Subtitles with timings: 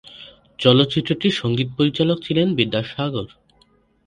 [0.59, 3.27] চলচ্চিত্রটির সঙ্গীত পরিচালক ছিলেন বিদ্যাসাগর।